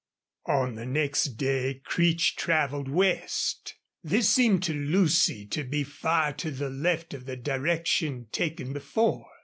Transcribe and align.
On 0.47 0.73
the 0.73 0.87
next 0.87 1.37
day 1.37 1.79
Creech 1.85 2.35
traveled 2.35 2.87
west. 2.89 3.75
This 4.03 4.27
seemed 4.31 4.63
to 4.63 4.73
Lucy 4.73 5.45
to 5.49 5.63
be 5.63 5.83
far 5.83 6.33
to 6.37 6.49
the 6.49 6.71
left 6.71 7.13
of 7.13 7.27
the 7.27 7.37
direction 7.37 8.25
taken 8.31 8.73
before. 8.73 9.27